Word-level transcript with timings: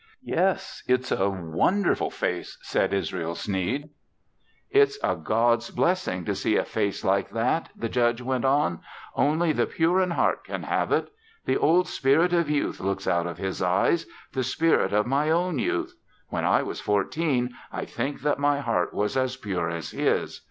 "Yes, 0.25 0.81
it's 0.87 1.11
a 1.11 1.29
wonderful 1.29 2.09
face," 2.09 2.57
said 2.63 2.91
Israel 2.91 3.35
Sneed. 3.35 3.91
"It's 4.71 4.97
a 5.03 5.15
God's 5.15 5.69
blessing 5.69 6.25
to 6.25 6.33
see 6.33 6.55
a 6.57 6.65
face 6.65 7.03
like 7.05 7.29
that," 7.29 7.69
the 7.75 7.87
Judge 7.87 8.19
went 8.19 8.43
on. 8.43 8.79
"Only 9.15 9.51
the 9.51 9.67
pure 9.67 10.01
in 10.01 10.09
heart 10.09 10.43
can 10.45 10.63
have 10.63 10.91
it. 10.91 11.09
The 11.45 11.55
old 11.57 11.87
spirit 11.87 12.33
of 12.33 12.49
youth 12.49 12.79
looks 12.79 13.07
out 13.07 13.27
of 13.27 13.37
his 13.37 13.61
eyes 13.61 14.07
the 14.33 14.43
spirit 14.43 14.91
of 14.91 15.05
my 15.05 15.29
own 15.29 15.59
youth. 15.59 15.93
When 16.29 16.45
I 16.45 16.63
was 16.63 16.79
fourteen, 16.81 17.53
I 17.71 17.85
think 17.85 18.21
that 18.21 18.39
my 18.39 18.59
heart 18.59 18.95
was 18.95 19.15
as 19.15 19.35
pure 19.37 19.69
as 19.69 19.91
his. 19.91 20.39